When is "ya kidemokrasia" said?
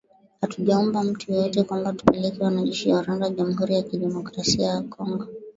3.73-4.67